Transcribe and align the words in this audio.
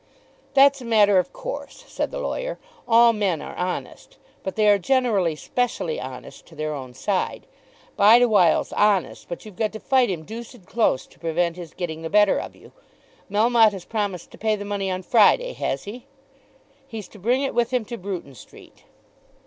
"That's 0.55 0.81
a 0.81 0.85
matter 0.85 1.19
of 1.19 1.31
course," 1.31 1.83
said 1.87 2.09
the 2.09 2.17
lawyer. 2.19 2.57
"All 2.87 3.13
men 3.13 3.39
are 3.39 3.55
honest; 3.55 4.17
but 4.41 4.55
they 4.55 4.67
are 4.67 4.79
generally 4.79 5.35
specially 5.35 6.01
honest 6.01 6.47
to 6.47 6.55
their 6.55 6.73
own 6.73 6.95
side. 6.95 7.45
Bideawhile's 7.99 8.73
honest; 8.73 9.29
but 9.29 9.45
you've 9.45 9.57
got 9.57 9.71
to 9.73 9.79
fight 9.79 10.09
him 10.09 10.23
deuced 10.23 10.65
close 10.65 11.05
to 11.05 11.19
prevent 11.19 11.55
his 11.55 11.75
getting 11.75 12.01
the 12.01 12.09
better 12.09 12.39
of 12.39 12.55
you. 12.55 12.71
Melmotte 13.29 13.73
has 13.73 13.85
promised 13.85 14.31
to 14.31 14.39
pay 14.39 14.55
the 14.55 14.65
money 14.65 14.89
on 14.89 15.03
Friday, 15.03 15.53
has 15.53 15.83
he?" 15.83 16.07
"He's 16.87 17.07
to 17.09 17.19
bring 17.19 17.43
it 17.43 17.53
with 17.53 17.69
him 17.71 17.85
to 17.85 17.95
Bruton 17.97 18.33
Street." 18.33 18.85